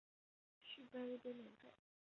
[0.63, 1.71] 续杯一杯免费